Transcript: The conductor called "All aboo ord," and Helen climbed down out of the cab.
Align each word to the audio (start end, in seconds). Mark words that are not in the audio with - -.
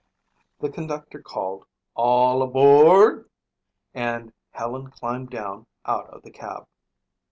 The 0.61 0.71
conductor 0.71 1.21
called 1.21 1.67
"All 1.93 2.41
aboo 2.41 2.87
ord," 2.89 3.29
and 3.93 4.33
Helen 4.49 4.89
climbed 4.89 5.29
down 5.29 5.67
out 5.85 6.07
of 6.07 6.23
the 6.23 6.31
cab. 6.31 6.65